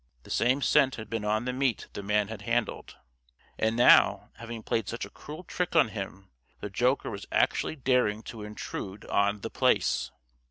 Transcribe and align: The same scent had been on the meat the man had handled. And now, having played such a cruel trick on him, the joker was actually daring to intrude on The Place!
The 0.23 0.31
same 0.31 0.63
scent 0.63 0.95
had 0.95 1.11
been 1.11 1.23
on 1.23 1.45
the 1.45 1.53
meat 1.53 1.85
the 1.93 2.01
man 2.01 2.27
had 2.27 2.41
handled. 2.41 2.97
And 3.59 3.75
now, 3.77 4.31
having 4.37 4.63
played 4.63 4.87
such 4.89 5.05
a 5.05 5.11
cruel 5.11 5.43
trick 5.43 5.75
on 5.75 5.89
him, 5.89 6.31
the 6.59 6.71
joker 6.71 7.11
was 7.11 7.27
actually 7.31 7.75
daring 7.75 8.23
to 8.23 8.41
intrude 8.41 9.05
on 9.05 9.41
The 9.41 9.51
Place! 9.51 10.09